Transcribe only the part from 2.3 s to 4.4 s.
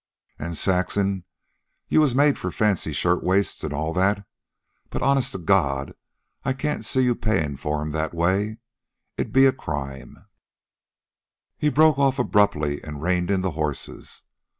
for fancy shirtwaists an' all that,